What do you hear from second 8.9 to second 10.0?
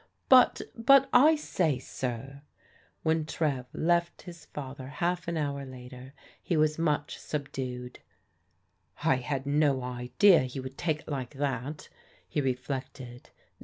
I had no